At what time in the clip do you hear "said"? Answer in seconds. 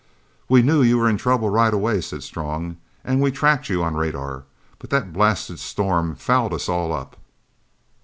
2.01-2.23